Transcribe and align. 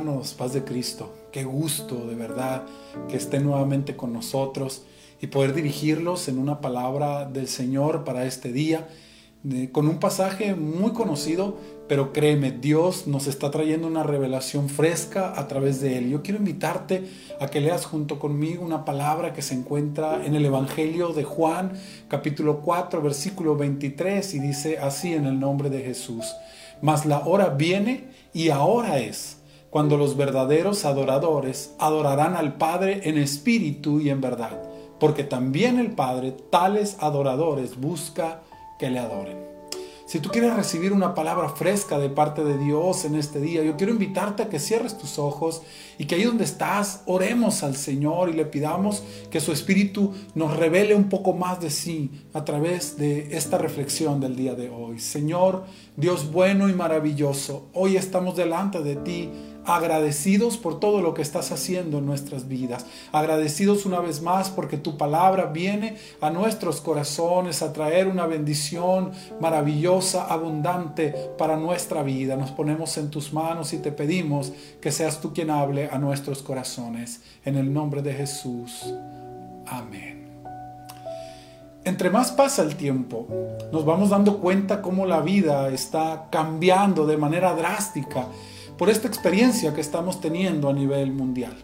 hermanos, 0.00 0.32
paz 0.32 0.54
de 0.54 0.64
Cristo. 0.64 1.12
Qué 1.30 1.44
gusto, 1.44 2.06
de 2.06 2.14
verdad, 2.14 2.62
que 3.10 3.18
estén 3.18 3.44
nuevamente 3.44 3.96
con 3.96 4.14
nosotros 4.14 4.82
y 5.20 5.26
poder 5.26 5.52
dirigirlos 5.52 6.26
en 6.28 6.38
una 6.38 6.62
palabra 6.62 7.26
del 7.26 7.48
Señor 7.48 8.02
para 8.02 8.24
este 8.24 8.50
día, 8.50 8.88
con 9.72 9.88
un 9.88 9.98
pasaje 9.98 10.54
muy 10.54 10.92
conocido, 10.92 11.58
pero 11.86 12.14
créeme, 12.14 12.50
Dios 12.50 13.08
nos 13.08 13.26
está 13.26 13.50
trayendo 13.50 13.86
una 13.86 14.02
revelación 14.02 14.70
fresca 14.70 15.38
a 15.38 15.48
través 15.48 15.82
de 15.82 15.98
él. 15.98 16.08
Yo 16.08 16.22
quiero 16.22 16.38
invitarte 16.38 17.04
a 17.38 17.48
que 17.48 17.60
leas 17.60 17.84
junto 17.84 18.18
conmigo 18.18 18.64
una 18.64 18.86
palabra 18.86 19.34
que 19.34 19.42
se 19.42 19.54
encuentra 19.54 20.24
en 20.24 20.34
el 20.34 20.46
Evangelio 20.46 21.08
de 21.12 21.24
Juan, 21.24 21.72
capítulo 22.08 22.60
4, 22.60 23.02
versículo 23.02 23.54
23, 23.54 24.32
y 24.32 24.38
dice 24.38 24.78
así 24.78 25.12
en 25.12 25.26
el 25.26 25.38
nombre 25.38 25.68
de 25.68 25.82
Jesús. 25.82 26.24
Mas 26.80 27.04
la 27.04 27.26
hora 27.26 27.50
viene 27.50 28.08
y 28.32 28.48
ahora 28.48 28.98
es 28.98 29.39
cuando 29.70 29.96
los 29.96 30.16
verdaderos 30.16 30.84
adoradores 30.84 31.74
adorarán 31.78 32.34
al 32.34 32.58
Padre 32.58 33.02
en 33.04 33.18
espíritu 33.18 34.00
y 34.00 34.10
en 34.10 34.20
verdad, 34.20 34.60
porque 34.98 35.24
también 35.24 35.78
el 35.78 35.92
Padre 35.92 36.32
tales 36.50 36.96
adoradores 37.00 37.80
busca 37.80 38.42
que 38.78 38.90
le 38.90 38.98
adoren. 38.98 39.50
Si 40.10 40.18
tú 40.18 40.28
quieres 40.28 40.56
recibir 40.56 40.92
una 40.92 41.14
palabra 41.14 41.50
fresca 41.50 41.96
de 41.96 42.08
parte 42.08 42.42
de 42.42 42.58
Dios 42.58 43.04
en 43.04 43.14
este 43.14 43.40
día, 43.40 43.62
yo 43.62 43.76
quiero 43.76 43.92
invitarte 43.92 44.42
a 44.42 44.48
que 44.48 44.58
cierres 44.58 44.98
tus 44.98 45.20
ojos 45.20 45.62
y 45.98 46.06
que 46.06 46.16
ahí 46.16 46.24
donde 46.24 46.42
estás 46.42 47.02
oremos 47.06 47.62
al 47.62 47.76
Señor 47.76 48.28
y 48.28 48.32
le 48.32 48.44
pidamos 48.44 49.04
que 49.30 49.38
su 49.38 49.52
Espíritu 49.52 50.12
nos 50.34 50.56
revele 50.56 50.96
un 50.96 51.08
poco 51.08 51.32
más 51.32 51.60
de 51.60 51.70
sí 51.70 52.10
a 52.32 52.44
través 52.44 52.96
de 52.96 53.36
esta 53.36 53.56
reflexión 53.56 54.18
del 54.18 54.34
día 54.34 54.56
de 54.56 54.68
hoy. 54.68 54.98
Señor, 54.98 55.62
Dios 55.96 56.32
bueno 56.32 56.68
y 56.68 56.72
maravilloso, 56.72 57.68
hoy 57.72 57.96
estamos 57.96 58.34
delante 58.34 58.80
de 58.80 58.96
ti 58.96 59.30
agradecidos 59.64 60.56
por 60.56 60.80
todo 60.80 61.02
lo 61.02 61.14
que 61.14 61.22
estás 61.22 61.52
haciendo 61.52 61.98
en 61.98 62.06
nuestras 62.06 62.48
vidas, 62.48 62.86
agradecidos 63.12 63.86
una 63.86 64.00
vez 64.00 64.22
más 64.22 64.50
porque 64.50 64.76
tu 64.76 64.96
palabra 64.96 65.46
viene 65.46 65.96
a 66.20 66.30
nuestros 66.30 66.80
corazones 66.80 67.62
a 67.62 67.72
traer 67.72 68.08
una 68.08 68.26
bendición 68.26 69.12
maravillosa, 69.40 70.26
abundante 70.26 71.14
para 71.38 71.56
nuestra 71.56 72.02
vida. 72.02 72.36
Nos 72.36 72.50
ponemos 72.50 72.96
en 72.98 73.10
tus 73.10 73.32
manos 73.32 73.72
y 73.72 73.78
te 73.78 73.92
pedimos 73.92 74.52
que 74.80 74.92
seas 74.92 75.20
tú 75.20 75.32
quien 75.32 75.50
hable 75.50 75.88
a 75.90 75.98
nuestros 75.98 76.42
corazones. 76.42 77.22
En 77.44 77.56
el 77.56 77.72
nombre 77.72 78.02
de 78.02 78.14
Jesús. 78.14 78.92
Amén. 79.66 80.20
Entre 81.84 82.10
más 82.10 82.30
pasa 82.30 82.62
el 82.62 82.76
tiempo, 82.76 83.26
nos 83.72 83.86
vamos 83.86 84.10
dando 84.10 84.38
cuenta 84.38 84.82
cómo 84.82 85.06
la 85.06 85.20
vida 85.20 85.70
está 85.70 86.26
cambiando 86.30 87.06
de 87.06 87.16
manera 87.16 87.54
drástica 87.54 88.26
por 88.80 88.88
esta 88.88 89.08
experiencia 89.08 89.74
que 89.74 89.82
estamos 89.82 90.22
teniendo 90.22 90.70
a 90.70 90.72
nivel 90.72 91.12
mundial. 91.12 91.54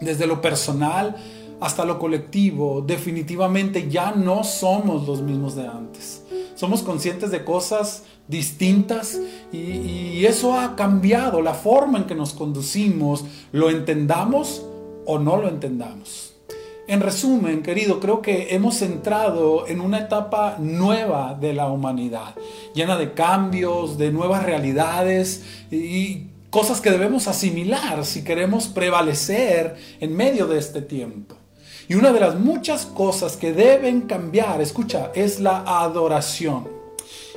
Desde 0.00 0.28
lo 0.28 0.40
personal 0.40 1.16
hasta 1.60 1.84
lo 1.84 1.98
colectivo, 1.98 2.84
definitivamente 2.86 3.90
ya 3.90 4.12
no 4.12 4.44
somos 4.44 5.08
los 5.08 5.22
mismos 5.22 5.56
de 5.56 5.66
antes. 5.66 6.22
Somos 6.54 6.84
conscientes 6.84 7.32
de 7.32 7.44
cosas 7.44 8.04
distintas 8.28 9.18
y, 9.52 10.24
eso 10.24 10.56
ha 10.56 10.76
cambiado 10.76 11.42
la 11.42 11.52
forma 11.52 11.98
en 11.98 12.04
que 12.04 12.14
nos 12.14 12.32
conducimos, 12.32 13.24
lo 13.50 13.68
entendamos 13.68 14.64
o 15.04 15.18
no 15.18 15.38
lo 15.38 15.48
entendamos. 15.48 16.36
En 16.86 17.00
resumen, 17.00 17.64
querido, 17.64 17.98
creo 17.98 18.22
que 18.22 18.54
hemos 18.54 18.82
entrado 18.82 19.66
en 19.66 19.80
una 19.80 19.98
etapa 19.98 20.58
nueva 20.60 21.34
de 21.34 21.54
la 21.54 21.66
humanidad, 21.66 22.36
llena 22.72 22.96
de 22.96 23.14
cambios, 23.14 23.98
de 23.98 24.12
nuevas 24.12 24.44
realidades 24.44 25.44
y 25.72 26.28
cosas 26.50 26.80
que 26.80 26.90
debemos 26.90 27.28
asimilar 27.28 28.04
si 28.04 28.24
queremos 28.24 28.68
prevalecer 28.68 29.76
en 30.00 30.16
medio 30.16 30.46
de 30.46 30.58
este 30.58 30.82
tiempo. 30.82 31.36
Y 31.88 31.94
una 31.94 32.12
de 32.12 32.20
las 32.20 32.34
muchas 32.34 32.86
cosas 32.86 33.36
que 33.36 33.52
deben 33.52 34.02
cambiar, 34.02 34.60
escucha, 34.60 35.12
es 35.14 35.38
la 35.38 35.62
adoración. 35.66 36.68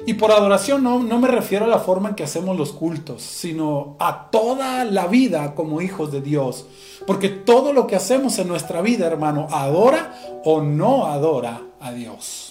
Y 0.06 0.16
por 0.16 0.32
adoración 0.32 0.82
no, 0.82 1.00
no, 1.00 1.20
me 1.20 1.28
refiero 1.28 1.66
a 1.66 1.68
la 1.68 1.80
forma 1.80 2.10
en 2.10 2.16
que 2.16 2.24
hacemos 2.24 2.58
los 2.58 2.72
cultos, 2.72 3.22
sino 3.22 3.96
a 4.00 4.30
toda 4.32 4.86
la 4.86 5.08
vida 5.08 5.54
como 5.54 5.82
hijos 5.82 6.12
de 6.12 6.22
Dios. 6.22 6.66
Porque 7.06 7.30
todo 7.30 7.74
lo 7.74 7.86
que 7.86 7.96
hacemos 7.96 8.40
en 8.40 8.48
nuestra 8.48 8.82
vida, 8.82 9.08
hermano, 9.08 9.48
adora 9.52 10.42
o 10.44 10.62
no 10.62 11.06
adora 11.06 11.62
a 11.80 11.92
Dios. 11.92 12.49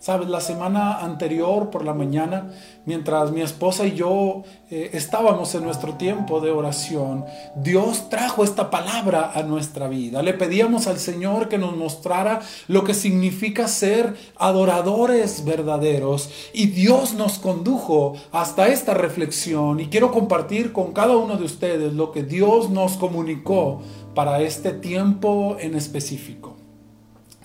Sabes, 0.00 0.30
la 0.30 0.40
semana 0.40 1.00
anterior 1.00 1.68
por 1.68 1.84
la 1.84 1.92
mañana, 1.92 2.48
mientras 2.86 3.32
mi 3.32 3.42
esposa 3.42 3.86
y 3.86 3.92
yo 3.92 4.44
eh, 4.70 4.88
estábamos 4.94 5.54
en 5.54 5.62
nuestro 5.62 5.92
tiempo 5.96 6.40
de 6.40 6.50
oración, 6.50 7.26
Dios 7.54 8.08
trajo 8.08 8.42
esta 8.42 8.70
palabra 8.70 9.32
a 9.34 9.42
nuestra 9.42 9.88
vida. 9.88 10.22
Le 10.22 10.32
pedíamos 10.32 10.86
al 10.86 10.98
Señor 10.98 11.50
que 11.50 11.58
nos 11.58 11.76
mostrara 11.76 12.40
lo 12.66 12.82
que 12.82 12.94
significa 12.94 13.68
ser 13.68 14.16
adoradores 14.38 15.44
verdaderos 15.44 16.30
y 16.54 16.68
Dios 16.68 17.12
nos 17.12 17.38
condujo 17.38 18.14
hasta 18.32 18.68
esta 18.68 18.94
reflexión 18.94 19.80
y 19.80 19.88
quiero 19.88 20.12
compartir 20.12 20.72
con 20.72 20.94
cada 20.94 21.14
uno 21.18 21.36
de 21.36 21.44
ustedes 21.44 21.92
lo 21.92 22.10
que 22.10 22.22
Dios 22.22 22.70
nos 22.70 22.96
comunicó 22.96 23.82
para 24.14 24.40
este 24.40 24.72
tiempo 24.72 25.58
en 25.60 25.74
específico. 25.74 26.59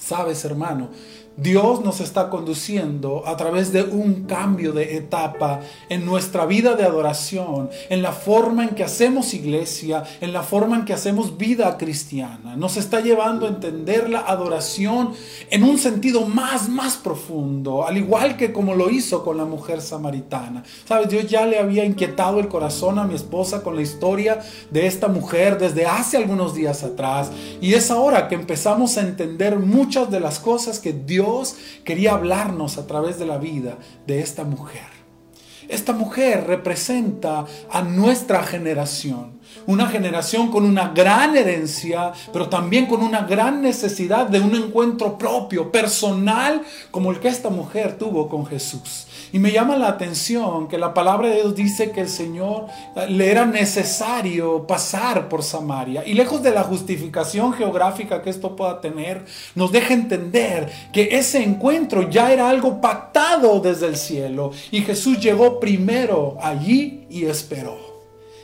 Sabes, 0.06 0.46
hermano, 0.46 0.92
Dios 1.38 1.84
nos 1.84 2.00
está 2.00 2.30
conduciendo 2.30 3.24
a 3.28 3.36
través 3.36 3.74
de 3.74 3.84
un 3.84 4.24
cambio 4.24 4.72
de 4.72 4.96
etapa 4.96 5.60
en 5.90 6.06
nuestra 6.06 6.46
vida 6.46 6.76
de 6.76 6.86
adoración, 6.86 7.70
en 7.90 8.02
la 8.02 8.14
forma 8.14 8.64
en 8.64 8.70
que 8.70 8.86
hacemos 8.86 9.34
iglesia, 9.34 10.04
en 10.22 10.32
la 10.32 10.44
forma 10.44 10.78
en 10.78 10.86
que 10.86 10.94
hacemos 10.94 11.38
vida 11.38 11.78
cristiana. 11.78 12.56
Nos 12.56 12.78
está 12.78 13.02
llevando 13.02 13.46
a 13.46 13.50
entender 13.50 14.10
la 14.10 14.20
adoración 14.22 15.12
en 15.50 15.64
un 15.66 15.78
sentido 15.78 16.26
más, 16.26 16.70
más 16.70 16.96
profundo, 16.96 17.86
al 17.86 17.98
igual 17.98 18.38
que 18.38 18.54
como 18.54 18.74
lo 18.74 18.90
hizo 18.90 19.26
con 19.26 19.36
la 19.36 19.46
mujer 19.46 19.82
samaritana. 19.82 20.64
Sabes, 20.88 21.10
Dios 21.10 21.28
ya 21.28 21.46
le 21.46 21.60
había 21.60 21.84
inquietado 21.84 22.40
el 22.40 22.48
corazón 22.48 22.98
a 22.98 23.04
mi 23.04 23.16
esposa 23.16 23.62
con 23.62 23.76
la 23.76 23.82
historia 23.82 24.40
de 24.72 24.88
esta 24.88 25.10
mujer 25.10 25.58
desde 25.58 25.86
hace 25.86 26.16
algunos 26.16 26.56
días 26.56 26.82
atrás. 26.84 27.30
Y 27.60 27.74
es 27.74 27.92
ahora 27.92 28.30
que 28.30 28.36
empezamos 28.36 28.98
a 28.98 29.02
entender 29.02 29.60
de 30.04 30.20
las 30.20 30.40
cosas 30.40 30.80
que 30.80 30.92
Dios 30.92 31.56
quería 31.86 32.12
hablarnos 32.12 32.78
a 32.78 32.86
través 32.86 33.18
de 33.18 33.26
la 33.26 33.38
vida 33.38 33.78
de 34.06 34.20
esta 34.20 34.44
mujer. 34.44 34.84
Esta 35.70 35.94
mujer 35.94 36.46
representa 36.46 37.46
a 37.72 37.82
nuestra 37.82 38.44
generación, 38.44 39.40
una 39.66 39.88
generación 39.88 40.52
con 40.52 40.66
una 40.66 40.90
gran 40.90 41.36
herencia, 41.36 42.12
pero 42.34 42.50
también 42.50 42.86
con 42.86 43.02
una 43.02 43.22
gran 43.22 43.62
necesidad 43.62 44.28
de 44.28 44.42
un 44.42 44.54
encuentro 44.54 45.18
propio, 45.18 45.72
personal, 45.72 46.62
como 46.92 47.12
el 47.12 47.20
que 47.20 47.30
esta 47.30 47.50
mujer 47.50 47.98
tuvo 47.98 48.28
con 48.28 48.46
Jesús. 48.46 49.08
Y 49.35 49.40
me 49.40 49.51
llama 49.51 49.75
la 49.75 49.90
atención 49.90 50.69
que 50.69 50.78
la 50.78 50.94
palabra 50.94 51.28
de 51.28 51.35
Dios 51.35 51.56
dice 51.56 51.91
que 51.91 52.00
el 52.00 52.07
Señor 52.07 52.68
eh, 52.96 53.07
le 53.09 53.29
era 53.29 53.46
necesario 53.46 54.66
pasar 54.66 55.28
por 55.28 55.44
Samaria. 55.44 56.07
Y 56.07 56.13
lejos 56.13 56.41
de 56.41 56.51
la 56.51 56.63
justificación 56.63 57.51
geográfica 57.51 58.22
que 58.22 58.29
esto 58.29 58.56
pueda 58.56 58.79
tener, 58.79 59.25
nos 59.53 59.73
deja 59.73 59.94
entender 59.94 60.72
que 60.94 61.09
ese 61.18 61.44
encuentro 61.44 62.09
ya 62.09 62.31
era 62.31 62.50
algo 62.50 62.79
pactado 62.79 63.59
desde 63.59 63.88
el 63.88 63.97
cielo. 63.97 64.53
Y 64.72 64.84
Jesús 64.84 65.19
llegó 65.19 65.59
primero 65.59 66.38
allí 66.41 67.06
y 67.09 67.25
esperó. 67.25 67.84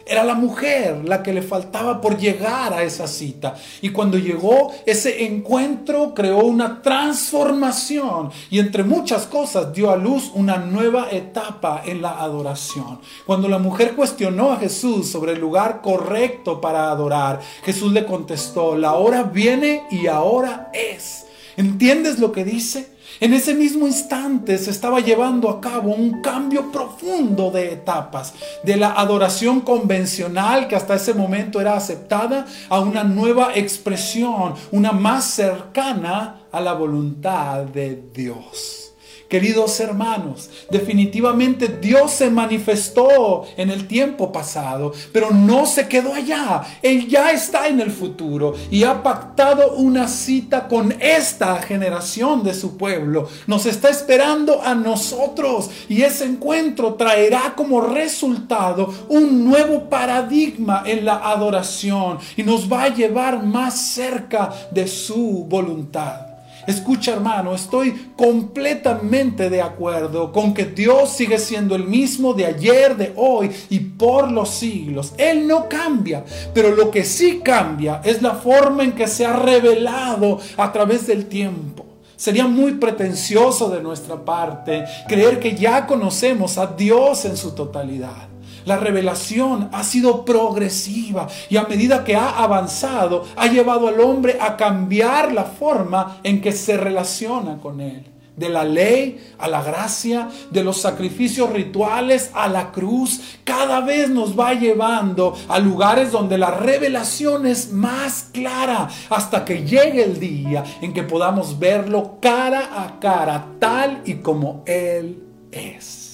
Era 0.05 0.23
la 0.23 0.33
mujer 0.33 1.01
la 1.05 1.21
que 1.23 1.33
le 1.33 1.41
faltaba 1.41 2.01
por 2.01 2.17
llegar 2.17 2.73
a 2.73 2.83
esa 2.83 3.07
cita. 3.07 3.55
Y 3.81 3.89
cuando 3.89 4.17
llegó, 4.17 4.73
ese 4.85 5.25
encuentro 5.25 6.13
creó 6.13 6.39
una 6.39 6.81
transformación 6.81 8.31
y 8.49 8.59
entre 8.59 8.83
muchas 8.83 9.25
cosas 9.27 9.73
dio 9.73 9.91
a 9.91 9.97
luz 9.97 10.31
una 10.33 10.57
nueva 10.57 11.09
etapa 11.11 11.83
en 11.85 12.01
la 12.01 12.21
adoración. 12.21 12.99
Cuando 13.25 13.47
la 13.47 13.57
mujer 13.57 13.95
cuestionó 13.95 14.51
a 14.51 14.57
Jesús 14.57 15.09
sobre 15.09 15.33
el 15.33 15.39
lugar 15.39 15.81
correcto 15.81 16.59
para 16.59 16.89
adorar, 16.89 17.39
Jesús 17.63 17.91
le 17.91 18.05
contestó, 18.05 18.75
la 18.75 18.93
hora 18.93 19.23
viene 19.23 19.83
y 19.91 20.07
ahora 20.07 20.69
es. 20.73 21.25
¿Entiendes 21.57 22.19
lo 22.19 22.31
que 22.31 22.43
dice? 22.43 22.91
En 23.21 23.33
ese 23.33 23.53
mismo 23.53 23.85
instante 23.85 24.57
se 24.57 24.71
estaba 24.71 24.99
llevando 24.99 25.47
a 25.47 25.61
cabo 25.61 25.93
un 25.93 26.23
cambio 26.23 26.71
profundo 26.71 27.51
de 27.51 27.71
etapas, 27.71 28.33
de 28.63 28.75
la 28.77 28.93
adoración 28.93 29.61
convencional 29.61 30.67
que 30.67 30.75
hasta 30.75 30.95
ese 30.95 31.13
momento 31.13 31.61
era 31.61 31.77
aceptada, 31.77 32.47
a 32.67 32.79
una 32.79 33.03
nueva 33.03 33.51
expresión, 33.53 34.55
una 34.71 34.91
más 34.91 35.25
cercana 35.25 36.47
a 36.51 36.59
la 36.59 36.73
voluntad 36.73 37.65
de 37.65 38.05
Dios. 38.11 38.90
Queridos 39.31 39.79
hermanos, 39.79 40.49
definitivamente 40.69 41.69
Dios 41.81 42.11
se 42.11 42.29
manifestó 42.29 43.45
en 43.55 43.69
el 43.69 43.87
tiempo 43.87 44.29
pasado, 44.29 44.91
pero 45.13 45.31
no 45.31 45.65
se 45.65 45.87
quedó 45.87 46.13
allá. 46.13 46.63
Él 46.81 47.07
ya 47.07 47.31
está 47.31 47.69
en 47.69 47.79
el 47.79 47.91
futuro 47.91 48.55
y 48.69 48.83
ha 48.83 49.01
pactado 49.01 49.75
una 49.75 50.09
cita 50.09 50.67
con 50.67 50.93
esta 50.99 51.61
generación 51.61 52.43
de 52.43 52.53
su 52.53 52.75
pueblo. 52.75 53.29
Nos 53.47 53.65
está 53.65 53.87
esperando 53.87 54.61
a 54.61 54.75
nosotros 54.75 55.69
y 55.87 56.01
ese 56.01 56.25
encuentro 56.25 56.95
traerá 56.95 57.53
como 57.55 57.79
resultado 57.79 58.93
un 59.07 59.45
nuevo 59.45 59.89
paradigma 59.89 60.83
en 60.85 61.05
la 61.05 61.31
adoración 61.31 62.17
y 62.35 62.43
nos 62.43 62.69
va 62.69 62.83
a 62.83 62.93
llevar 62.93 63.41
más 63.41 63.93
cerca 63.93 64.51
de 64.71 64.89
su 64.89 65.45
voluntad. 65.47 66.30
Escucha 66.67 67.13
hermano, 67.13 67.55
estoy 67.55 68.11
completamente 68.15 69.49
de 69.49 69.61
acuerdo 69.61 70.31
con 70.31 70.53
que 70.53 70.65
Dios 70.65 71.09
sigue 71.09 71.39
siendo 71.39 71.75
el 71.75 71.85
mismo 71.85 72.33
de 72.33 72.45
ayer, 72.45 72.95
de 72.95 73.13
hoy 73.15 73.51
y 73.69 73.79
por 73.79 74.31
los 74.31 74.49
siglos. 74.49 75.13
Él 75.17 75.47
no 75.47 75.67
cambia, 75.67 76.23
pero 76.53 76.75
lo 76.75 76.91
que 76.91 77.03
sí 77.03 77.41
cambia 77.43 78.01
es 78.03 78.21
la 78.21 78.35
forma 78.35 78.83
en 78.83 78.93
que 78.93 79.07
se 79.07 79.25
ha 79.25 79.33
revelado 79.33 80.39
a 80.57 80.71
través 80.71 81.07
del 81.07 81.25
tiempo. 81.25 81.85
Sería 82.15 82.45
muy 82.45 82.73
pretencioso 82.73 83.69
de 83.69 83.81
nuestra 83.81 84.23
parte 84.23 84.85
creer 85.07 85.39
que 85.39 85.55
ya 85.55 85.87
conocemos 85.87 86.59
a 86.59 86.67
Dios 86.67 87.25
en 87.25 87.35
su 87.35 87.55
totalidad. 87.55 88.30
La 88.65 88.77
revelación 88.77 89.69
ha 89.71 89.83
sido 89.83 90.23
progresiva 90.25 91.27
y 91.49 91.57
a 91.57 91.63
medida 91.63 92.03
que 92.03 92.15
ha 92.15 92.43
avanzado 92.43 93.25
ha 93.35 93.47
llevado 93.47 93.87
al 93.87 93.99
hombre 93.99 94.37
a 94.39 94.57
cambiar 94.57 95.31
la 95.31 95.43
forma 95.43 96.19
en 96.23 96.41
que 96.41 96.51
se 96.51 96.77
relaciona 96.77 97.57
con 97.57 97.81
él. 97.81 98.07
De 98.35 98.47
la 98.49 98.63
ley 98.63 99.33
a 99.37 99.47
la 99.47 99.61
gracia, 99.61 100.29
de 100.49 100.63
los 100.63 100.81
sacrificios 100.81 101.51
rituales 101.51 102.31
a 102.33 102.47
la 102.47 102.71
cruz, 102.71 103.37
cada 103.43 103.81
vez 103.81 104.09
nos 104.09 104.39
va 104.39 104.53
llevando 104.53 105.35
a 105.49 105.59
lugares 105.59 106.11
donde 106.11 106.37
la 106.37 106.51
revelación 106.51 107.45
es 107.45 107.71
más 107.71 108.29
clara 108.31 108.87
hasta 109.09 109.43
que 109.43 109.65
llegue 109.65 110.03
el 110.03 110.19
día 110.19 110.63
en 110.81 110.93
que 110.93 111.03
podamos 111.03 111.59
verlo 111.59 112.17
cara 112.21 112.83
a 112.83 112.99
cara, 112.99 113.45
tal 113.59 114.01
y 114.05 114.15
como 114.15 114.63
Él 114.65 115.21
es. 115.51 116.10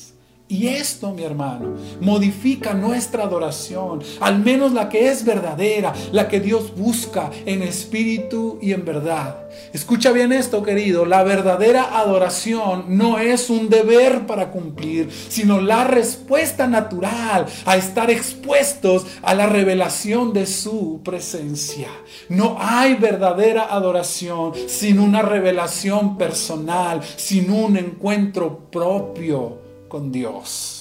Y 0.50 0.68
esto, 0.68 1.12
mi 1.12 1.24
hermano, 1.24 1.76
modifica 2.00 2.74
nuestra 2.74 3.24
adoración, 3.24 4.02
al 4.22 4.40
menos 4.40 4.72
la 4.72 4.88
que 4.88 5.10
es 5.10 5.26
verdadera, 5.26 5.94
la 6.14 6.30
que 6.30 6.40
Dios 6.40 6.74
busca 6.74 7.30
en 7.46 7.64
espíritu 7.64 8.58
y 8.62 8.72
en 8.72 8.86
verdad. 8.86 9.50
Escucha 9.74 10.14
bien 10.14 10.32
esto, 10.32 10.64
querido, 10.64 11.06
la 11.06 11.24
verdadera 11.24 12.00
adoración 12.00 12.86
no 12.88 13.20
es 13.20 13.50
un 13.50 13.68
deber 13.68 14.26
para 14.26 14.50
cumplir, 14.52 15.10
sino 15.28 15.60
la 15.60 15.84
respuesta 15.84 16.66
natural 16.66 17.46
a 17.66 17.76
estar 17.76 18.10
expuestos 18.10 19.06
a 19.24 19.34
la 19.34 19.48
revelación 19.48 20.32
de 20.32 20.46
su 20.46 21.02
presencia. 21.04 21.90
No 22.30 22.56
hay 22.58 22.96
verdadera 22.96 23.66
adoración 23.70 24.54
sin 24.68 25.00
una 25.00 25.24
revelación 25.24 26.18
personal, 26.18 27.02
sin 27.18 27.52
un 27.52 27.76
encuentro 27.76 28.70
propio 28.72 29.67
con 29.88 30.12
Dios. 30.12 30.77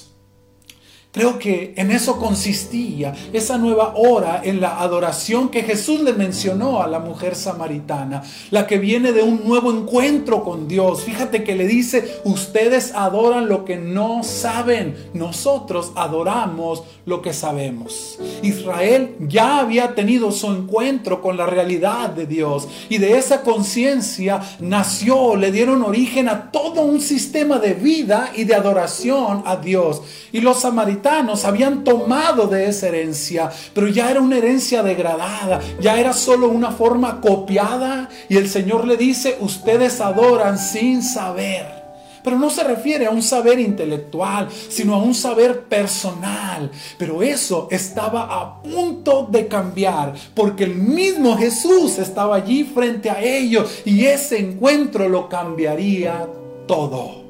Creo 1.16 1.38
que 1.38 1.72
en 1.78 1.90
eso 1.92 2.18
consistía 2.18 3.14
esa 3.32 3.56
nueva 3.56 3.94
hora 3.96 4.42
en 4.44 4.60
la 4.60 4.82
adoración 4.82 5.48
que 5.48 5.62
Jesús 5.62 6.02
le 6.02 6.12
mencionó 6.12 6.82
a 6.82 6.86
la 6.88 6.98
mujer 6.98 7.36
samaritana, 7.36 8.22
la 8.50 8.66
que 8.66 8.76
viene 8.76 9.12
de 9.12 9.22
un 9.22 9.42
nuevo 9.42 9.72
encuentro 9.72 10.44
con 10.44 10.68
Dios. 10.68 11.04
Fíjate 11.04 11.42
que 11.42 11.54
le 11.54 11.66
dice, 11.66 12.20
ustedes 12.24 12.92
adoran 12.94 13.48
lo 13.48 13.64
que 13.64 13.78
no 13.78 14.22
saben, 14.24 14.94
nosotros 15.14 15.90
adoramos 15.94 16.82
lo 17.06 17.22
que 17.22 17.32
sabemos. 17.32 18.18
Israel 18.42 19.16
ya 19.20 19.60
había 19.60 19.94
tenido 19.94 20.30
su 20.32 20.48
encuentro 20.48 21.22
con 21.22 21.38
la 21.38 21.46
realidad 21.46 22.10
de 22.10 22.26
Dios 22.26 22.68
y 22.90 22.98
de 22.98 23.16
esa 23.16 23.40
conciencia 23.40 24.42
nació, 24.60 25.34
le 25.34 25.50
dieron 25.50 25.82
origen 25.82 26.28
a 26.28 26.50
todo 26.50 26.82
un 26.82 27.00
sistema 27.00 27.58
de 27.58 27.72
vida 27.72 28.32
y 28.36 28.44
de 28.44 28.54
adoración 28.54 29.44
a 29.46 29.56
Dios. 29.56 30.02
Y 30.30 30.40
los 30.42 30.60
samaritanos 30.60 31.06
habían 31.44 31.85
tomado 31.85 32.47
de 32.47 32.67
esa 32.69 32.88
herencia, 32.88 33.50
pero 33.75 33.88
ya 33.88 34.11
era 34.11 34.20
una 34.20 34.38
herencia 34.38 34.82
degradada, 34.82 35.61
ya 35.81 35.99
era 35.99 36.12
solo 36.12 36.49
una 36.49 36.70
forma 36.70 37.20
copiada 37.20 38.08
y 38.29 38.37
el 38.37 38.49
Señor 38.49 38.87
le 38.87 38.97
dice, 38.97 39.37
ustedes 39.41 40.00
adoran 40.00 40.58
sin 40.58 41.03
saber. 41.03 41.76
Pero 42.23 42.41
no 42.41 42.50
se 42.50 42.64
refiere 42.64 43.06
a 43.06 43.12
un 43.12 43.23
saber 43.23 43.61
intelectual, 43.61 44.49
sino 44.69 44.97
a 44.97 44.99
un 44.99 45.14
saber 45.14 45.61
personal. 45.67 46.73
Pero 46.99 47.23
eso 47.23 47.69
estaba 47.70 48.23
a 48.25 48.61
punto 48.62 49.29
de 49.31 49.47
cambiar, 49.47 50.12
porque 50.35 50.64
el 50.64 50.75
mismo 50.75 51.37
Jesús 51.38 51.99
estaba 51.99 52.35
allí 52.35 52.64
frente 52.64 53.11
a 53.11 53.23
ellos 53.23 53.82
y 53.85 54.06
ese 54.06 54.41
encuentro 54.41 55.09
lo 55.09 55.29
cambiaría 55.29 56.26
todo. 56.67 57.25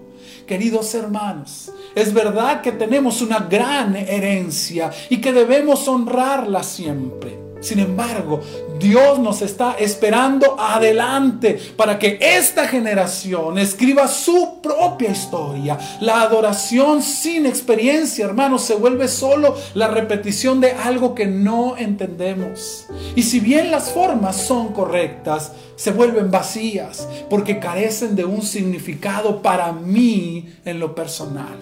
Queridos 0.47 0.95
hermanos, 0.95 1.73
es 1.95 2.15
verdad 2.15 2.61
que 2.63 2.71
tenemos 2.71 3.21
una 3.21 3.41
gran 3.41 3.97
herencia 3.97 4.93
y 5.11 5.21
que 5.21 5.33
debemos 5.33 5.89
honrarla 5.89 6.63
siempre. 6.63 7.46
Sin 7.67 7.81
embargo, 7.81 8.41
Dios 8.79 9.19
nos 9.19 9.43
está 9.43 9.73
esperando 9.73 10.55
adelante 10.57 11.59
para 11.77 11.99
que 11.99 12.17
esta 12.21 12.69
generación 12.69 13.59
escriba 13.59 14.07
su 14.07 14.61
propia 14.63 15.11
historia. 15.11 15.77
La 16.01 16.23
adoración 16.23 17.03
sin 17.03 17.45
experiencia, 17.45 18.25
hermanos, 18.25 18.63
se 18.63 18.77
vuelve 18.77 19.09
solo 19.09 19.57
la 19.75 19.89
repetición 19.89 20.61
de 20.61 20.71
algo 20.75 21.13
que 21.13 21.27
no 21.27 21.77
entendemos. 21.77 22.87
Y 23.17 23.25
si 23.25 23.41
bien 23.41 23.73
las 23.73 23.91
formas 23.91 24.37
son 24.37 24.73
correctas, 24.73 25.51
se 25.75 25.91
vuelven 25.91 26.31
vacías 26.31 27.09
porque 27.29 27.59
carecen 27.59 28.15
de 28.15 28.25
un 28.25 28.43
significado 28.43 29.43
para 29.43 29.73
mí 29.73 30.55
en 30.65 30.79
lo 30.79 30.95
personal. 30.95 31.57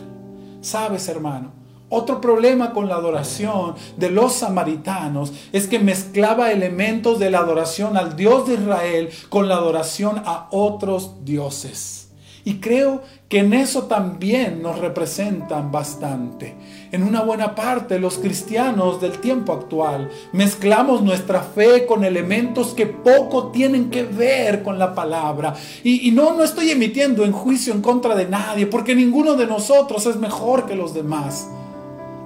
¿Sabes, 0.60 1.08
hermano? 1.08 1.63
Otro 1.90 2.20
problema 2.20 2.72
con 2.72 2.88
la 2.88 2.96
adoración 2.96 3.74
de 3.96 4.10
los 4.10 4.32
samaritanos 4.32 5.32
es 5.52 5.66
que 5.66 5.78
mezclaba 5.78 6.50
elementos 6.50 7.18
de 7.18 7.30
la 7.30 7.38
adoración 7.38 7.96
al 7.96 8.16
Dios 8.16 8.48
de 8.48 8.54
Israel 8.54 9.10
con 9.28 9.48
la 9.48 9.56
adoración 9.56 10.22
a 10.24 10.48
otros 10.50 11.24
dioses. 11.24 12.04
Y 12.46 12.56
creo 12.60 13.02
que 13.28 13.38
en 13.38 13.54
eso 13.54 13.84
también 13.84 14.62
nos 14.62 14.78
representan 14.78 15.72
bastante. 15.72 16.54
En 16.92 17.02
una 17.02 17.22
buena 17.22 17.54
parte 17.54 17.98
los 17.98 18.18
cristianos 18.18 19.00
del 19.00 19.18
tiempo 19.18 19.54
actual 19.54 20.10
mezclamos 20.32 21.00
nuestra 21.00 21.40
fe 21.40 21.86
con 21.86 22.04
elementos 22.04 22.74
que 22.74 22.86
poco 22.86 23.50
tienen 23.50 23.88
que 23.88 24.02
ver 24.02 24.62
con 24.62 24.78
la 24.78 24.94
palabra. 24.94 25.54
Y, 25.82 26.10
no, 26.10 26.34
no 26.34 26.44
estoy 26.44 26.70
emitiendo 26.70 27.24
en 27.24 27.32
juicio 27.32 27.72
en 27.72 27.80
contra 27.80 28.14
de 28.14 28.26
nadie, 28.26 28.66
porque 28.66 28.94
ninguno 28.94 29.34
de 29.34 29.46
nosotros 29.46 30.04
es 30.04 30.16
mejor 30.16 30.66
que 30.66 30.76
los 30.76 30.92
demás. 30.92 31.48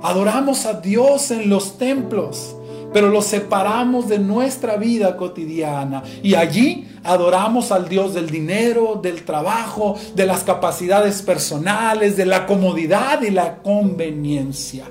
Adoramos 0.02 0.64
a 0.64 0.74
Dios 0.74 1.32
en 1.32 1.48
los 1.48 1.76
templos, 1.76 2.54
pero 2.92 3.08
lo 3.08 3.20
separamos 3.20 4.08
de 4.08 4.18
nuestra 4.18 4.76
vida 4.76 5.16
cotidiana. 5.16 6.02
Y 6.22 6.34
allí 6.34 6.88
adoramos 7.02 7.72
al 7.72 7.88
Dios 7.88 8.14
del 8.14 8.30
dinero, 8.30 9.00
del 9.02 9.24
trabajo, 9.24 9.96
de 10.14 10.26
las 10.26 10.44
capacidades 10.44 11.22
personales, 11.22 12.16
de 12.16 12.26
la 12.26 12.46
comodidad 12.46 13.22
y 13.22 13.30
la 13.30 13.58
conveniencia. 13.58 14.84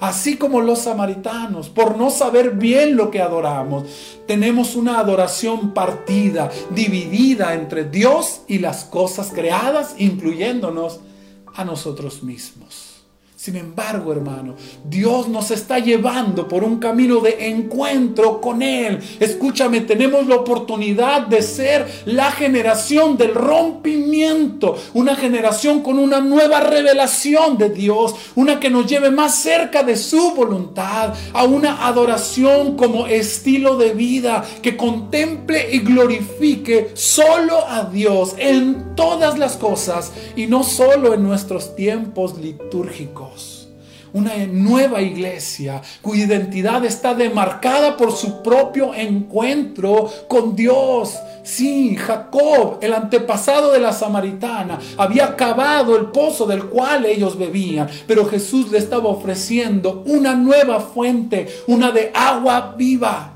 Así 0.00 0.36
como 0.36 0.60
los 0.60 0.80
samaritanos, 0.80 1.68
por 1.68 1.96
no 1.96 2.10
saber 2.10 2.52
bien 2.52 2.96
lo 2.96 3.10
que 3.10 3.22
adoramos, 3.22 3.84
tenemos 4.26 4.76
una 4.76 4.98
adoración 4.98 5.72
partida, 5.72 6.50
dividida 6.70 7.54
entre 7.54 7.84
Dios 7.84 8.42
y 8.48 8.58
las 8.58 8.84
cosas 8.84 9.30
creadas, 9.32 9.94
incluyéndonos 9.98 11.00
a 11.54 11.64
nosotros 11.64 12.22
mismos. 12.22 12.83
Sin 13.44 13.56
embargo, 13.56 14.10
hermano, 14.10 14.54
Dios 14.88 15.28
nos 15.28 15.50
está 15.50 15.78
llevando 15.78 16.48
por 16.48 16.64
un 16.64 16.78
camino 16.78 17.20
de 17.20 17.50
encuentro 17.50 18.40
con 18.40 18.62
Él. 18.62 18.98
Escúchame, 19.20 19.82
tenemos 19.82 20.26
la 20.26 20.36
oportunidad 20.36 21.26
de 21.26 21.42
ser 21.42 21.86
la 22.06 22.30
generación 22.32 23.18
del 23.18 23.34
rompimiento, 23.34 24.78
una 24.94 25.14
generación 25.14 25.82
con 25.82 25.98
una 25.98 26.22
nueva 26.22 26.60
revelación 26.60 27.58
de 27.58 27.68
Dios, 27.68 28.14
una 28.34 28.58
que 28.58 28.70
nos 28.70 28.86
lleve 28.86 29.10
más 29.10 29.34
cerca 29.34 29.82
de 29.82 29.98
su 29.98 30.30
voluntad, 30.34 31.12
a 31.34 31.44
una 31.44 31.86
adoración 31.86 32.78
como 32.78 33.06
estilo 33.08 33.76
de 33.76 33.92
vida 33.92 34.42
que 34.62 34.74
contemple 34.74 35.68
y 35.70 35.80
glorifique 35.80 36.92
solo 36.94 37.68
a 37.68 37.84
Dios 37.84 38.36
en 38.38 38.96
todas 38.96 39.38
las 39.38 39.58
cosas 39.58 40.12
y 40.34 40.46
no 40.46 40.64
solo 40.64 41.12
en 41.12 41.22
nuestros 41.22 41.76
tiempos 41.76 42.38
litúrgicos. 42.38 43.33
Una 44.14 44.32
nueva 44.46 45.02
iglesia 45.02 45.82
cuya 46.00 46.24
identidad 46.24 46.84
está 46.84 47.14
demarcada 47.14 47.96
por 47.96 48.12
su 48.12 48.42
propio 48.42 48.94
encuentro 48.94 50.08
con 50.28 50.56
Dios. 50.56 51.18
Sí, 51.42 51.96
Jacob, 51.96 52.78
el 52.80 52.94
antepasado 52.94 53.72
de 53.72 53.80
la 53.80 53.92
samaritana, 53.92 54.78
había 54.96 55.36
cavado 55.36 55.96
el 55.96 56.06
pozo 56.06 56.46
del 56.46 56.64
cual 56.66 57.04
ellos 57.04 57.36
bebían, 57.36 57.88
pero 58.06 58.24
Jesús 58.24 58.70
le 58.70 58.78
estaba 58.78 59.08
ofreciendo 59.10 60.02
una 60.06 60.34
nueva 60.34 60.80
fuente, 60.80 61.48
una 61.66 61.90
de 61.90 62.10
agua 62.14 62.74
viva. 62.78 63.32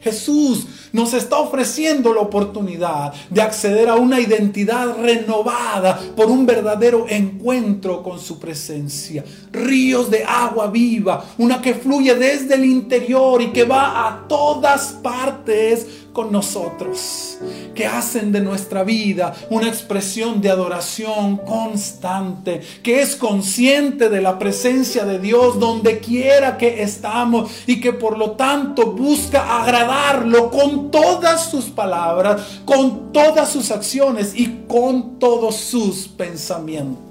Jesús 0.00 0.66
nos 0.92 1.14
está 1.14 1.38
ofreciendo 1.38 2.12
la 2.12 2.20
oportunidad 2.20 3.12
de 3.30 3.42
acceder 3.42 3.88
a 3.88 3.96
una 3.96 4.20
identidad 4.20 4.96
renovada 5.00 5.98
por 6.16 6.26
un 6.26 6.46
verdadero 6.46 7.06
encuentro 7.08 8.02
con 8.02 8.18
su 8.18 8.38
presencia. 8.38 9.24
Ríos 9.52 10.10
de 10.10 10.24
agua 10.24 10.68
viva, 10.68 11.24
una 11.38 11.60
que 11.60 11.74
fluye 11.74 12.14
desde 12.14 12.54
el 12.54 12.64
interior 12.64 13.40
y 13.42 13.48
que 13.52 13.64
va 13.64 14.08
a 14.08 14.28
todas 14.28 14.92
partes 15.02 15.86
con 16.18 16.32
nosotros, 16.32 17.38
que 17.76 17.86
hacen 17.86 18.32
de 18.32 18.40
nuestra 18.40 18.82
vida 18.82 19.36
una 19.50 19.68
expresión 19.68 20.40
de 20.40 20.50
adoración 20.50 21.36
constante, 21.36 22.60
que 22.82 23.02
es 23.02 23.14
consciente 23.14 24.08
de 24.08 24.20
la 24.20 24.36
presencia 24.36 25.04
de 25.04 25.20
Dios 25.20 25.60
donde 25.60 26.00
quiera 26.00 26.58
que 26.58 26.82
estamos 26.82 27.52
y 27.68 27.80
que 27.80 27.92
por 27.92 28.18
lo 28.18 28.32
tanto 28.32 28.86
busca 28.86 29.62
agradarlo 29.62 30.50
con 30.50 30.90
todas 30.90 31.48
sus 31.52 31.66
palabras, 31.66 32.42
con 32.64 33.12
todas 33.12 33.48
sus 33.52 33.70
acciones 33.70 34.32
y 34.34 34.64
con 34.66 35.20
todos 35.20 35.54
sus 35.54 36.08
pensamientos 36.08 37.07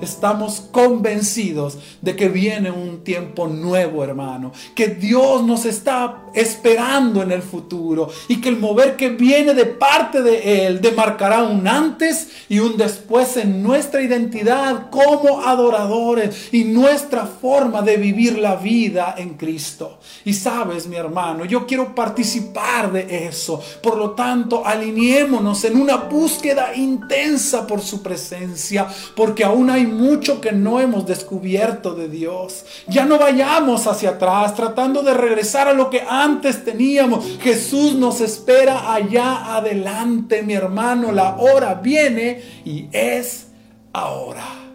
estamos 0.00 0.60
convencidos 0.70 1.78
de 2.00 2.16
que 2.16 2.28
viene 2.28 2.70
un 2.70 3.02
tiempo 3.04 3.48
nuevo, 3.48 4.04
hermano. 4.04 4.52
Que 4.74 4.88
Dios 4.88 5.42
nos 5.44 5.64
está 5.64 6.24
esperando 6.34 7.22
en 7.22 7.32
el 7.32 7.42
futuro 7.42 8.08
y 8.28 8.40
que 8.40 8.48
el 8.48 8.58
mover 8.58 8.96
que 8.96 9.10
viene 9.10 9.54
de 9.54 9.66
parte 9.66 10.22
de 10.22 10.66
Él 10.66 10.80
demarcará 10.80 11.42
un 11.42 11.66
antes 11.66 12.28
y 12.48 12.58
un 12.58 12.76
después 12.76 13.36
en 13.36 13.62
nuestra 13.62 14.02
identidad 14.02 14.90
como 14.90 15.42
adoradores 15.42 16.48
y 16.52 16.64
nuestra 16.64 17.26
forma 17.26 17.82
de 17.82 17.96
vivir 17.96 18.38
la 18.38 18.56
vida 18.56 19.14
en 19.18 19.34
Cristo. 19.34 19.98
Y 20.24 20.34
sabes, 20.34 20.86
mi 20.86 20.96
hermano, 20.96 21.44
yo 21.44 21.66
quiero 21.66 21.94
participar 21.94 22.92
de 22.92 23.26
eso. 23.26 23.60
Por 23.82 23.96
lo 23.96 24.10
tanto, 24.10 24.64
alineémonos 24.64 25.64
en 25.64 25.80
una 25.80 25.96
búsqueda 25.96 26.74
intensa 26.74 27.66
por 27.66 27.80
su 27.80 28.02
presencia, 28.02 28.86
porque 29.14 29.44
aún 29.44 29.70
hay 29.70 29.87
mucho 29.88 30.40
que 30.40 30.52
no 30.52 30.80
hemos 30.80 31.06
descubierto 31.06 31.94
de 31.94 32.08
Dios. 32.08 32.64
Ya 32.86 33.04
no 33.04 33.18
vayamos 33.18 33.86
hacia 33.86 34.10
atrás 34.10 34.54
tratando 34.54 35.02
de 35.02 35.14
regresar 35.14 35.68
a 35.68 35.72
lo 35.72 35.90
que 35.90 36.02
antes 36.08 36.64
teníamos. 36.64 37.38
Jesús 37.40 37.94
nos 37.94 38.20
espera 38.20 38.92
allá 38.92 39.56
adelante, 39.56 40.42
mi 40.42 40.54
hermano. 40.54 41.12
La 41.12 41.36
hora 41.36 41.74
viene 41.74 42.42
y 42.64 42.88
es 42.92 43.48
ahora. 43.92 44.68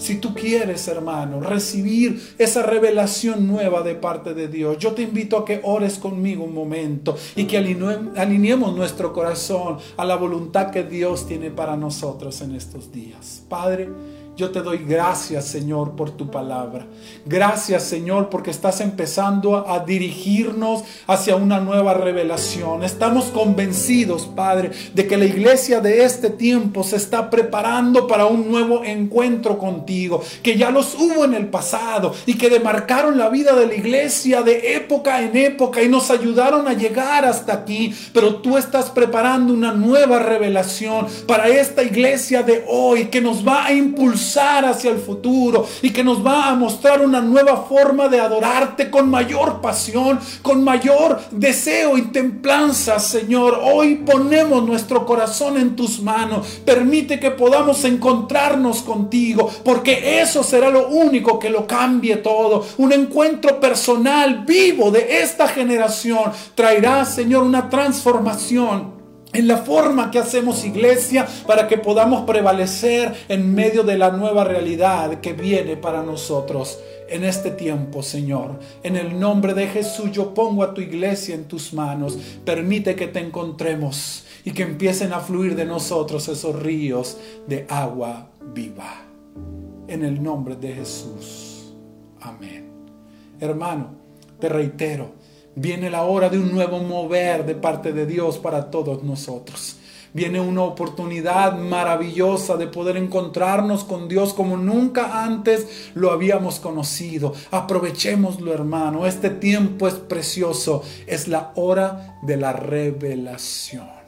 Si 0.00 0.16
tú 0.16 0.32
quieres, 0.32 0.88
hermano, 0.88 1.40
recibir 1.40 2.34
esa 2.38 2.62
revelación 2.62 3.46
nueva 3.46 3.82
de 3.82 3.94
parte 3.94 4.32
de 4.32 4.48
Dios, 4.48 4.78
yo 4.78 4.92
te 4.92 5.02
invito 5.02 5.36
a 5.36 5.44
que 5.44 5.60
ores 5.62 5.98
conmigo 5.98 6.42
un 6.42 6.54
momento 6.54 7.18
y 7.36 7.44
que 7.44 7.58
alineemos 7.58 8.74
nuestro 8.74 9.12
corazón 9.12 9.76
a 9.98 10.06
la 10.06 10.16
voluntad 10.16 10.70
que 10.70 10.84
Dios 10.84 11.26
tiene 11.26 11.50
para 11.50 11.76
nosotros 11.76 12.40
en 12.40 12.54
estos 12.54 12.90
días. 12.90 13.42
Padre, 13.46 13.90
yo 14.40 14.50
te 14.50 14.62
doy 14.62 14.78
gracias, 14.78 15.44
Señor, 15.44 15.96
por 15.96 16.12
tu 16.12 16.30
palabra. 16.30 16.86
Gracias, 17.26 17.82
Señor, 17.82 18.30
porque 18.30 18.50
estás 18.50 18.80
empezando 18.80 19.68
a 19.68 19.80
dirigirnos 19.80 20.82
hacia 21.06 21.36
una 21.36 21.60
nueva 21.60 21.92
revelación. 21.92 22.82
Estamos 22.82 23.26
convencidos, 23.26 24.24
Padre, 24.34 24.70
de 24.94 25.06
que 25.06 25.18
la 25.18 25.26
iglesia 25.26 25.80
de 25.80 26.04
este 26.04 26.30
tiempo 26.30 26.82
se 26.82 26.96
está 26.96 27.28
preparando 27.28 28.06
para 28.06 28.24
un 28.24 28.50
nuevo 28.50 28.82
encuentro 28.82 29.58
contigo, 29.58 30.22
que 30.42 30.56
ya 30.56 30.70
los 30.70 30.94
hubo 30.94 31.26
en 31.26 31.34
el 31.34 31.48
pasado 31.48 32.14
y 32.24 32.38
que 32.38 32.48
demarcaron 32.48 33.18
la 33.18 33.28
vida 33.28 33.54
de 33.54 33.66
la 33.66 33.74
iglesia 33.74 34.40
de 34.40 34.74
época 34.74 35.20
en 35.20 35.36
época 35.36 35.82
y 35.82 35.88
nos 35.90 36.10
ayudaron 36.10 36.66
a 36.66 36.72
llegar 36.72 37.26
hasta 37.26 37.52
aquí. 37.52 37.94
Pero 38.14 38.36
tú 38.36 38.56
estás 38.56 38.88
preparando 38.88 39.52
una 39.52 39.74
nueva 39.74 40.18
revelación 40.18 41.06
para 41.26 41.48
esta 41.48 41.82
iglesia 41.82 42.42
de 42.42 42.64
hoy 42.66 43.08
que 43.08 43.20
nos 43.20 43.46
va 43.46 43.66
a 43.66 43.72
hacia 44.38 44.90
el 44.90 44.98
futuro 44.98 45.66
y 45.82 45.90
que 45.90 46.04
nos 46.04 46.24
va 46.24 46.48
a 46.48 46.54
mostrar 46.54 47.00
una 47.00 47.20
nueva 47.20 47.64
forma 47.68 48.08
de 48.08 48.20
adorarte 48.20 48.90
con 48.90 49.10
mayor 49.10 49.60
pasión, 49.60 50.20
con 50.42 50.62
mayor 50.62 51.20
deseo 51.30 51.98
y 51.98 52.02
templanza, 52.02 52.98
Señor. 52.98 53.60
Hoy 53.62 53.96
ponemos 53.96 54.64
nuestro 54.64 55.04
corazón 55.04 55.56
en 55.56 55.74
tus 55.74 56.00
manos. 56.00 56.60
Permite 56.64 57.18
que 57.18 57.32
podamos 57.32 57.84
encontrarnos 57.84 58.82
contigo, 58.82 59.50
porque 59.64 60.20
eso 60.20 60.42
será 60.42 60.70
lo 60.70 60.88
único 60.88 61.38
que 61.38 61.50
lo 61.50 61.66
cambie 61.66 62.16
todo. 62.16 62.64
Un 62.78 62.92
encuentro 62.92 63.58
personal, 63.58 64.44
vivo 64.46 64.90
de 64.90 65.22
esta 65.22 65.48
generación 65.48 66.32
traerá, 66.54 67.04
Señor, 67.04 67.42
una 67.42 67.68
transformación 67.68 68.99
en 69.32 69.46
la 69.46 69.58
forma 69.58 70.10
que 70.10 70.18
hacemos 70.18 70.64
iglesia 70.64 71.26
para 71.46 71.68
que 71.68 71.78
podamos 71.78 72.22
prevalecer 72.22 73.14
en 73.28 73.54
medio 73.54 73.82
de 73.82 73.96
la 73.96 74.10
nueva 74.10 74.44
realidad 74.44 75.20
que 75.20 75.32
viene 75.32 75.76
para 75.76 76.02
nosotros 76.02 76.78
en 77.08 77.24
este 77.24 77.50
tiempo, 77.50 78.02
Señor. 78.02 78.58
En 78.82 78.96
el 78.96 79.18
nombre 79.18 79.54
de 79.54 79.66
Jesús 79.66 80.10
yo 80.12 80.32
pongo 80.34 80.62
a 80.62 80.74
tu 80.74 80.80
iglesia 80.80 81.34
en 81.34 81.44
tus 81.44 81.72
manos. 81.72 82.18
Permite 82.44 82.94
que 82.94 83.08
te 83.08 83.20
encontremos 83.20 84.24
y 84.44 84.52
que 84.52 84.62
empiecen 84.62 85.12
a 85.12 85.20
fluir 85.20 85.54
de 85.54 85.64
nosotros 85.64 86.28
esos 86.28 86.60
ríos 86.60 87.18
de 87.46 87.66
agua 87.68 88.30
viva. 88.54 89.04
En 89.88 90.04
el 90.04 90.22
nombre 90.22 90.56
de 90.56 90.72
Jesús. 90.72 91.74
Amén. 92.20 92.70
Hermano, 93.40 93.90
te 94.38 94.48
reitero, 94.48 95.12
Viene 95.54 95.90
la 95.90 96.04
hora 96.04 96.28
de 96.28 96.38
un 96.38 96.52
nuevo 96.52 96.78
mover 96.78 97.44
de 97.44 97.54
parte 97.54 97.92
de 97.92 98.06
Dios 98.06 98.38
para 98.38 98.70
todos 98.70 99.02
nosotros. 99.02 99.76
Viene 100.12 100.40
una 100.40 100.62
oportunidad 100.62 101.56
maravillosa 101.56 102.56
de 102.56 102.66
poder 102.66 102.96
encontrarnos 102.96 103.84
con 103.84 104.08
Dios 104.08 104.34
como 104.34 104.56
nunca 104.56 105.22
antes 105.24 105.90
lo 105.94 106.10
habíamos 106.10 106.58
conocido. 106.58 107.32
Aprovechémoslo, 107.52 108.52
hermano. 108.52 109.06
Este 109.06 109.30
tiempo 109.30 109.86
es 109.86 109.94
precioso. 109.94 110.82
Es 111.06 111.28
la 111.28 111.52
hora 111.54 112.18
de 112.22 112.36
la 112.36 112.52
revelación. 112.52 113.99